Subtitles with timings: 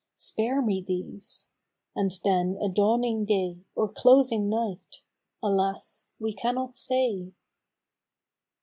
[0.15, 1.47] spare me these!)
[1.95, 5.03] and then— a dawning Day Or closing Night?
[5.43, 6.07] Alas!
[6.17, 7.33] we cannot say